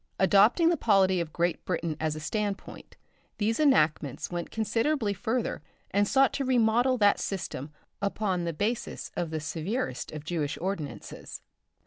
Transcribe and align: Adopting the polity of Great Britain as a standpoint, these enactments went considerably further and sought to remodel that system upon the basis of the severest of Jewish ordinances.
Adopting 0.17 0.69
the 0.69 0.77
polity 0.77 1.19
of 1.21 1.31
Great 1.31 1.63
Britain 1.63 1.95
as 1.99 2.15
a 2.15 2.19
standpoint, 2.19 2.97
these 3.37 3.59
enactments 3.59 4.31
went 4.31 4.49
considerably 4.49 5.13
further 5.13 5.61
and 5.91 6.07
sought 6.07 6.33
to 6.33 6.43
remodel 6.43 6.97
that 6.97 7.19
system 7.19 7.71
upon 8.01 8.43
the 8.43 8.51
basis 8.51 9.11
of 9.15 9.29
the 9.29 9.39
severest 9.39 10.11
of 10.11 10.25
Jewish 10.25 10.57
ordinances. 10.59 11.43